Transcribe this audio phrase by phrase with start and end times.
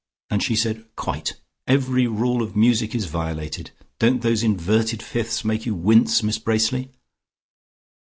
[0.31, 1.33] and she said 'Quite.
[1.67, 3.69] Every rule of music is violated.
[3.99, 6.89] Don't those inverted fifths make you wince, Miss Bracely?'"